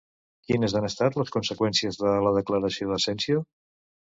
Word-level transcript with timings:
Quines 0.45 0.73
han 0.79 0.87
estat 0.87 1.17
les 1.21 1.33
conseqüències 1.35 1.99
de 2.05 2.15
la 2.29 2.33
declaració 2.41 2.91
d'Asensio? 2.93 3.45